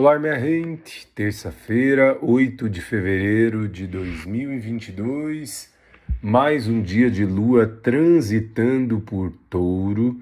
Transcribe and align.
Olá, 0.00 0.16
minha 0.16 0.38
gente. 0.38 1.08
Terça-feira, 1.08 2.16
8 2.22 2.70
de 2.70 2.80
fevereiro 2.80 3.68
de 3.68 3.84
2022, 3.88 5.72
mais 6.22 6.68
um 6.68 6.80
dia 6.80 7.10
de 7.10 7.24
lua 7.24 7.66
transitando 7.66 9.00
por 9.00 9.32
touro. 9.50 10.16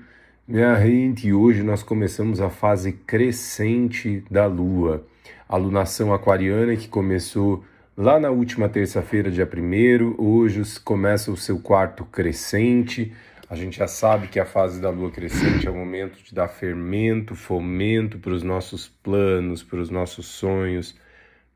Minha 0.49 0.81
gente, 0.81 1.31
hoje 1.31 1.63
nós 1.63 1.83
começamos 1.83 2.41
a 2.41 2.49
fase 2.49 2.91
crescente 2.91 4.25
da 4.31 4.47
lua. 4.47 5.07
A 5.47 5.59
lunação 5.59 6.11
aquariana 6.11 6.75
que 6.75 6.89
começou 6.89 7.63
lá 7.95 8.19
na 8.19 8.31
última 8.31 8.71
terça-feira, 8.71 9.31
dia 9.31 9.47
1, 9.47 10.15
hoje 10.17 10.63
começa 10.81 11.31
o 11.31 11.37
seu 11.37 11.59
quarto 11.59 12.03
crescente 12.07 13.13
a 13.49 13.55
gente 13.55 13.79
já 13.79 13.87
sabe 13.87 14.27
que 14.27 14.41
a 14.41 14.45
fase 14.45 14.81
da 14.81 14.91
lua 14.91 15.11
crescente 15.11 15.69
é 15.69 15.71
o 15.71 15.75
momento 15.75 16.23
de 16.23 16.35
dar 16.35 16.49
fermento, 16.49 17.37
fomento 17.37 18.19
para 18.19 18.33
os 18.33 18.43
nossos 18.43 18.89
planos, 18.89 19.63
para 19.63 19.79
os 19.79 19.89
nossos 19.89 20.27
sonhos, 20.27 20.97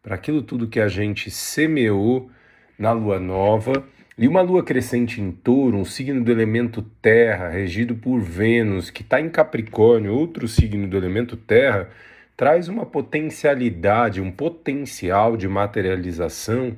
para 0.00 0.14
aquilo 0.14 0.41
tudo 0.41 0.69
que 0.69 0.78
a 0.78 0.87
gente 0.87 1.30
semeou 1.30 2.30
na 2.78 2.92
lua 2.92 3.19
nova. 3.19 3.84
E 4.16 4.28
uma 4.28 4.41
lua 4.41 4.62
crescente 4.62 5.20
em 5.20 5.33
touro, 5.33 5.78
um 5.78 5.84
signo 5.84 6.23
do 6.23 6.30
elemento 6.30 6.83
terra, 7.02 7.48
regido 7.48 7.97
por 7.97 8.20
Vênus, 8.20 8.91
que 8.91 9.02
está 9.02 9.20
em 9.20 9.28
Capricórnio, 9.28 10.14
outro 10.14 10.47
signo 10.47 10.86
do 10.86 10.97
elemento 10.97 11.36
terra, 11.36 11.88
traz 12.36 12.69
uma 12.69 12.86
potencialidade, 12.86 14.20
um 14.20 14.30
potencial 14.30 15.36
de 15.36 15.48
materialização 15.48 16.77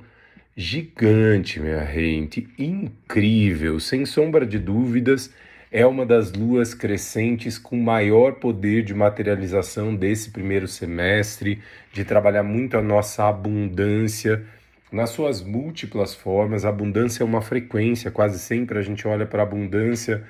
gigante, 0.56 1.58
minha 1.58 1.84
gente, 1.86 2.48
incrível, 2.58 3.80
sem 3.80 4.04
sombra 4.04 4.44
de 4.44 4.58
dúvidas, 4.58 5.32
é 5.70 5.86
uma 5.86 6.04
das 6.04 6.32
luas 6.32 6.74
crescentes 6.74 7.58
com 7.58 7.76
maior 7.76 8.34
poder 8.34 8.82
de 8.82 8.92
materialização 8.92 9.96
desse 9.96 10.30
primeiro 10.30 10.68
semestre, 10.68 11.62
de 11.92 12.04
trabalhar 12.04 12.42
muito 12.42 12.76
a 12.76 12.82
nossa 12.82 13.26
abundância 13.26 14.44
nas 14.92 15.08
suas 15.08 15.40
múltiplas 15.40 16.14
formas. 16.14 16.66
A 16.66 16.68
abundância 16.68 17.22
é 17.22 17.26
uma 17.26 17.40
frequência, 17.40 18.10
quase 18.10 18.38
sempre 18.38 18.78
a 18.78 18.82
gente 18.82 19.08
olha 19.08 19.24
para 19.24 19.40
a 19.42 19.46
abundância 19.46 20.22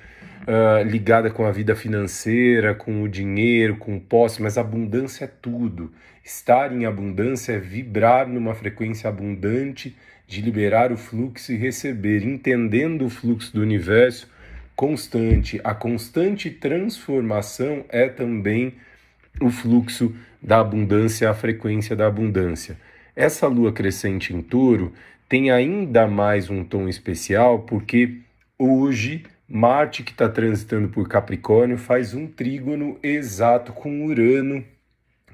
uh, 0.47 0.87
ligada 0.87 1.29
com 1.29 1.45
a 1.45 1.51
vida 1.51 1.75
financeira, 1.75 2.73
com 2.73 3.03
o 3.03 3.09
dinheiro, 3.09 3.75
com 3.75 3.97
o 3.97 3.99
posse, 3.99 4.41
mas 4.41 4.57
abundância 4.57 5.25
é 5.25 5.31
tudo. 5.41 5.91
Estar 6.23 6.71
em 6.71 6.85
abundância 6.85 7.51
é 7.51 7.59
vibrar 7.59 8.25
numa 8.29 8.55
frequência 8.55 9.09
abundante 9.09 9.93
de 10.33 10.41
liberar 10.41 10.91
o 10.91 10.97
fluxo 10.97 11.53
e 11.53 11.55
receber, 11.55 12.23
entendendo 12.23 13.05
o 13.05 13.09
fluxo 13.09 13.53
do 13.53 13.61
universo 13.61 14.27
constante. 14.75 15.61
A 15.63 15.75
constante 15.75 16.49
transformação 16.49 17.85
é 17.89 18.09
também 18.09 18.73
o 19.39 19.51
fluxo 19.51 20.15
da 20.41 20.59
abundância, 20.59 21.29
a 21.29 21.33
frequência 21.35 21.95
da 21.95 22.07
abundância. 22.07 22.77
Essa 23.15 23.47
lua 23.47 23.71
crescente 23.71 24.33
em 24.33 24.41
touro 24.41 24.91
tem 25.29 25.51
ainda 25.51 26.07
mais 26.07 26.49
um 26.49 26.63
tom 26.63 26.89
especial 26.89 27.59
porque 27.59 28.17
hoje 28.57 29.23
Marte, 29.47 30.01
que 30.01 30.11
está 30.11 30.27
transitando 30.27 30.87
por 30.89 31.07
Capricórnio, 31.07 31.77
faz 31.77 32.15
um 32.15 32.25
trígono 32.25 32.97
exato 33.03 33.71
com 33.71 34.03
Urano, 34.03 34.65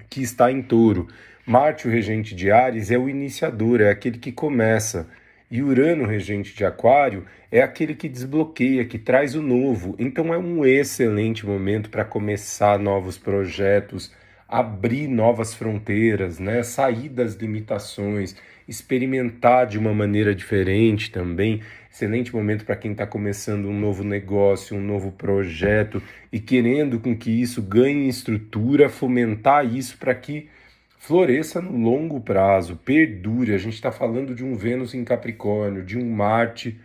que 0.09 0.21
está 0.21 0.51
em 0.51 0.61
touro. 0.61 1.07
Marte, 1.49 1.87
o 1.87 1.91
regente 1.91 2.35
de 2.35 2.51
Ares, 2.51 2.91
é 2.91 2.97
o 2.99 3.09
iniciador, 3.09 3.81
é 3.81 3.89
aquele 3.89 4.19
que 4.19 4.31
começa. 4.31 5.09
E 5.49 5.63
Urano, 5.63 6.05
regente 6.05 6.55
de 6.55 6.63
Aquário, 6.63 7.25
é 7.51 7.59
aquele 7.63 7.95
que 7.95 8.07
desbloqueia, 8.07 8.85
que 8.85 8.99
traz 8.99 9.33
o 9.33 9.41
novo. 9.41 9.95
Então 9.97 10.31
é 10.31 10.37
um 10.37 10.63
excelente 10.63 11.47
momento 11.47 11.89
para 11.89 12.05
começar 12.05 12.77
novos 12.77 13.17
projetos, 13.17 14.13
abrir 14.47 15.07
novas 15.07 15.55
fronteiras, 15.55 16.37
né? 16.37 16.61
sair 16.61 17.09
das 17.09 17.33
limitações, 17.33 18.35
experimentar 18.67 19.65
de 19.65 19.79
uma 19.79 19.91
maneira 19.91 20.35
diferente 20.35 21.09
também. 21.09 21.63
Excelente 21.91 22.31
momento 22.31 22.63
para 22.63 22.75
quem 22.75 22.91
está 22.91 23.07
começando 23.07 23.65
um 23.65 23.79
novo 23.79 24.03
negócio, 24.03 24.77
um 24.77 24.81
novo 24.81 25.11
projeto 25.11 25.99
e 26.31 26.39
querendo 26.39 26.99
com 26.99 27.17
que 27.17 27.31
isso 27.31 27.59
ganhe 27.59 28.07
estrutura, 28.07 28.87
fomentar 28.87 29.65
isso 29.65 29.97
para 29.97 30.13
que 30.13 30.47
floresça 30.99 31.61
no 31.61 31.75
longo 31.77 32.19
prazo, 32.19 32.75
perdure. 32.75 33.53
A 33.53 33.57
gente 33.57 33.73
está 33.73 33.91
falando 33.91 34.35
de 34.35 34.43
um 34.43 34.53
Vênus 34.53 34.93
em 34.93 35.03
Capricórnio, 35.03 35.83
de 35.83 35.97
um 35.97 36.07
Marte 36.07 36.77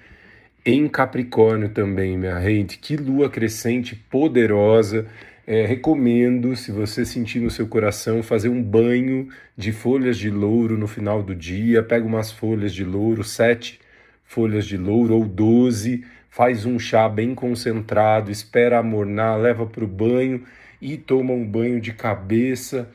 em 0.64 0.88
Capricórnio 0.88 1.68
também, 1.68 2.16
minha 2.16 2.40
gente. 2.40 2.78
Que 2.78 2.96
lua 2.96 3.28
crescente 3.28 3.94
poderosa. 3.96 5.06
É, 5.46 5.66
recomendo, 5.66 6.56
se 6.56 6.72
você 6.72 7.04
sentir 7.04 7.40
no 7.40 7.50
seu 7.50 7.66
coração, 7.66 8.22
fazer 8.22 8.48
um 8.48 8.62
banho 8.62 9.28
de 9.54 9.72
folhas 9.72 10.16
de 10.16 10.30
louro 10.30 10.78
no 10.78 10.86
final 10.86 11.22
do 11.22 11.34
dia. 11.34 11.82
Pega 11.82 12.06
umas 12.06 12.30
folhas 12.32 12.72
de 12.72 12.84
louro, 12.84 13.22
sete 13.22 13.80
folhas 14.24 14.64
de 14.64 14.78
louro 14.78 15.14
ou 15.16 15.26
doze, 15.26 16.02
faz 16.30 16.64
um 16.64 16.78
chá 16.78 17.08
bem 17.08 17.34
concentrado, 17.34 18.30
espera 18.30 18.78
amornar, 18.78 19.38
leva 19.38 19.66
para 19.66 19.84
o 19.84 19.88
banho 19.88 20.42
e 20.80 20.96
toma 20.96 21.32
um 21.34 21.46
banho 21.46 21.78
de 21.78 21.92
cabeça 21.92 22.88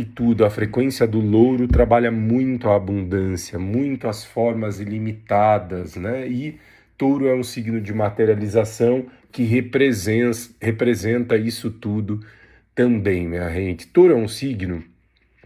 e 0.00 0.04
tudo. 0.04 0.44
A 0.44 0.50
frequência 0.50 1.06
do 1.06 1.20
louro 1.20 1.68
trabalha 1.68 2.10
muito 2.10 2.68
a 2.68 2.76
abundância, 2.76 3.58
muito 3.58 4.08
as 4.08 4.24
formas 4.24 4.80
ilimitadas, 4.80 5.96
né? 5.96 6.26
E 6.28 6.58
touro 6.96 7.28
é 7.28 7.34
um 7.34 7.42
signo 7.42 7.80
de 7.80 7.92
materialização 7.92 9.06
que 9.30 9.44
representa, 9.44 11.36
isso 11.36 11.70
tudo 11.70 12.20
também, 12.74 13.28
minha 13.28 13.48
gente. 13.50 13.86
Touro 13.86 14.12
é 14.12 14.16
um 14.16 14.28
signo 14.28 14.82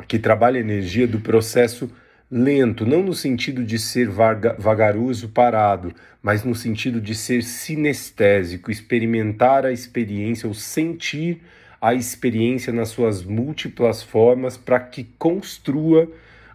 que 0.09 0.19
trabalha 0.19 0.59
a 0.59 0.61
energia 0.61 1.07
do 1.07 1.21
processo 1.21 1.91
lento, 2.31 2.87
não 2.87 3.03
no 3.03 3.15
sentido 3.15 3.63
de 3.63 3.79
ser 3.79 4.09
vaga, 4.09 4.57
vagaroso, 4.59 5.29
parado, 5.29 5.95
mas 6.23 6.43
no 6.43 6.55
sentido 6.55 7.01
de 7.01 7.15
ser 7.15 7.43
sinestésico, 7.43 8.71
experimentar 8.71 9.65
a 9.67 9.73
experiência 9.73 10.49
ou 10.49 10.55
sentir 10.55 11.43
a 11.85 11.93
experiência 11.93 12.73
nas 12.73 12.89
suas 12.89 13.23
múltiplas 13.23 14.03
formas 14.03 14.57
para 14.57 14.81
que 14.81 15.05
construa 15.19 16.11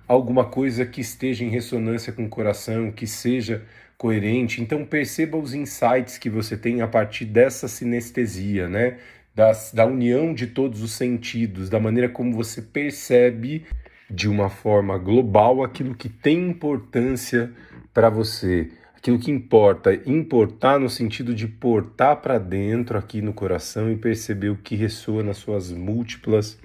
alguma 0.08 0.44
coisa 0.44 0.88
que 0.88 1.02
esteja 1.02 1.44
em 1.44 1.50
ressonância 1.50 2.12
com 2.12 2.26
o 2.26 2.30
coração, 2.30 2.92
que 2.92 3.06
seja 3.06 3.64
coerente. 3.96 4.60
Então 4.60 4.84
perceba 4.84 5.38
os 5.38 5.54
insights 5.54 6.18
que 6.18 6.32
você 6.32 6.58
tem 6.58 6.82
a 6.82 6.88
partir 6.88 7.26
dessa 7.26 7.68
sinestesia, 7.68 8.68
né? 8.68 8.98
Das, 9.36 9.72
da 9.72 9.86
união 9.86 10.34
de 10.34 10.48
todos 10.48 10.82
os 10.82 10.94
sentidos, 10.94 11.70
da 11.70 11.80
maneira 11.80 12.10
como 12.10 12.36
você 12.36 12.60
percebe 12.60 13.68
de 14.10 14.28
uma 14.28 14.50
forma 14.50 14.98
global 14.98 15.64
aquilo 15.64 15.94
que 15.94 16.10
tem 16.10 16.50
importância 16.50 17.52
para 17.94 18.10
você 18.10 18.72
aquilo 19.00 19.18
que 19.18 19.32
importa, 19.32 19.94
importar 20.06 20.78
no 20.78 20.90
sentido 20.90 21.34
de 21.34 21.48
portar 21.48 22.18
para 22.18 22.38
dentro 22.38 22.98
aqui 22.98 23.22
no 23.22 23.34
coração 23.34 23.90
e 23.90 23.96
perceber 23.96 24.50
o 24.50 24.58
que 24.58 24.76
ressoa 24.76 25.24
nas 25.24 25.38
suas 25.38 25.72
múltiplas 25.72 26.60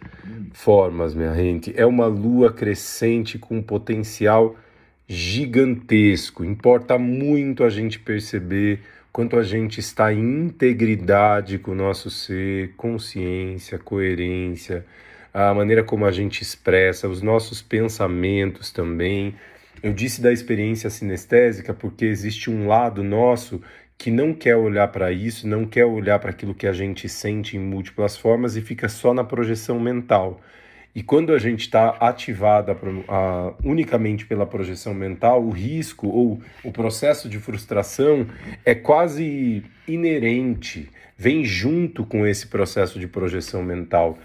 formas, 0.52 1.14
minha 1.14 1.32
gente. 1.34 1.72
É 1.76 1.86
uma 1.86 2.06
lua 2.06 2.52
crescente 2.52 3.38
com 3.38 3.58
um 3.58 3.62
potencial 3.62 4.56
gigantesco. 5.06 6.44
Importa 6.44 6.98
muito 6.98 7.62
a 7.62 7.70
gente 7.70 8.00
perceber 8.00 8.80
quanto 9.12 9.36
a 9.36 9.44
gente 9.44 9.78
está 9.78 10.12
em 10.12 10.46
integridade 10.46 11.58
com 11.58 11.70
o 11.70 11.76
nosso 11.76 12.10
ser, 12.10 12.72
consciência, 12.76 13.78
coerência, 13.78 14.84
a 15.32 15.54
maneira 15.54 15.84
como 15.84 16.04
a 16.04 16.10
gente 16.10 16.42
expressa, 16.42 17.08
os 17.08 17.22
nossos 17.22 17.62
pensamentos 17.62 18.72
também 18.72 19.36
eu 19.84 19.92
disse 19.92 20.22
da 20.22 20.32
experiência 20.32 20.88
sinestésica 20.88 21.74
porque 21.74 22.06
existe 22.06 22.50
um 22.50 22.66
lado 22.66 23.04
nosso 23.04 23.60
que 23.98 24.10
não 24.10 24.32
quer 24.32 24.56
olhar 24.56 24.88
para 24.88 25.12
isso, 25.12 25.46
não 25.46 25.66
quer 25.66 25.84
olhar 25.84 26.18
para 26.18 26.30
aquilo 26.30 26.54
que 26.54 26.66
a 26.66 26.72
gente 26.72 27.06
sente 27.06 27.58
em 27.58 27.60
múltiplas 27.60 28.16
formas 28.16 28.56
e 28.56 28.62
fica 28.62 28.88
só 28.88 29.12
na 29.12 29.22
projeção 29.22 29.78
mental. 29.78 30.40
E 30.94 31.02
quando 31.02 31.34
a 31.34 31.38
gente 31.38 31.60
está 31.60 31.90
ativada 32.00 32.74
unicamente 33.62 34.24
pela 34.24 34.46
projeção 34.46 34.94
mental, 34.94 35.44
o 35.44 35.50
risco 35.50 36.08
ou 36.08 36.40
o 36.64 36.72
processo 36.72 37.28
de 37.28 37.38
frustração 37.38 38.26
é 38.64 38.74
quase 38.74 39.64
inerente, 39.86 40.88
vem 41.14 41.44
junto 41.44 42.06
com 42.06 42.26
esse 42.26 42.46
processo 42.46 42.98
de 42.98 43.06
projeção 43.06 43.62
mental. 43.62 44.18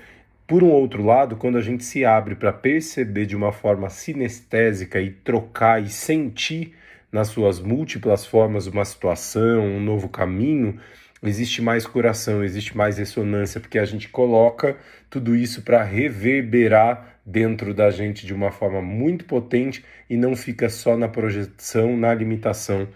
Por 0.50 0.64
um 0.64 0.72
outro 0.72 1.06
lado, 1.06 1.36
quando 1.36 1.60
a 1.60 1.62
gente 1.62 1.84
se 1.84 2.04
abre 2.04 2.34
para 2.34 2.52
perceber 2.52 3.28
de 3.28 3.36
uma 3.36 3.52
forma 3.52 3.88
sinestésica 3.88 5.00
e 5.00 5.12
trocar 5.12 5.80
e 5.80 5.90
sentir 5.90 6.74
nas 7.12 7.28
suas 7.28 7.60
múltiplas 7.60 8.26
formas 8.26 8.66
uma 8.66 8.84
situação, 8.84 9.62
um 9.64 9.80
novo 9.80 10.10
caminho, 10.10 10.80
existe 11.22 11.62
mais 11.62 11.86
coração, 11.86 12.44
existe 12.44 12.76
mais 12.76 12.98
ressonância, 12.98 13.62
porque 13.62 13.78
a 13.78 13.86
gente 13.86 14.10
coloca 14.10 14.76
tudo 15.08 15.36
isso 15.36 15.62
para 15.62 15.84
reverberar 15.84 17.20
dentro 17.24 17.72
da 17.72 17.92
gente 17.92 18.26
de 18.26 18.34
uma 18.34 18.50
forma 18.50 18.82
muito 18.82 19.26
potente 19.26 19.86
e 20.10 20.18
não 20.18 20.36
fica 20.36 20.68
só 20.68 20.98
na 20.98 21.08
projeção, 21.08 21.96
na 21.96 22.12
limitação 22.12 22.88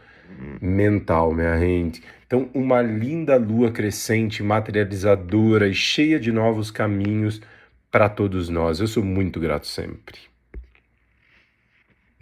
mental, 0.61 1.33
minha 1.33 1.57
gente. 1.59 2.01
Então, 2.25 2.49
uma 2.53 2.81
linda 2.81 3.37
lua 3.37 3.71
crescente, 3.71 4.41
materializadora 4.41 5.67
e 5.67 5.73
cheia 5.73 6.19
de 6.19 6.31
novos 6.31 6.71
caminhos 6.71 7.41
para 7.91 8.09
todos 8.09 8.49
nós. 8.49 8.79
Eu 8.79 8.87
sou 8.87 9.03
muito 9.03 9.39
grato 9.39 9.67
sempre. 9.67 10.32